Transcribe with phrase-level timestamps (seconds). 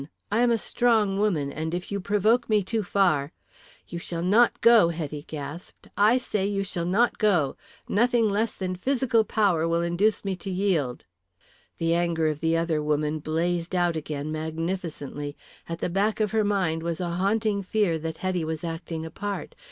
[0.31, 3.31] I am a strong woman and if you provoke me too far"
[3.87, 5.89] "You shall not go," Hetty gasped.
[5.95, 7.55] "I say you shall not go.
[7.87, 11.05] Nothing less than physical power will induce me to yield."
[11.77, 15.37] The anger of the other woman blazed out again magnificently.
[15.69, 19.11] At the back of her mind was a haunting fear that Hetty was acting a
[19.11, 19.53] part.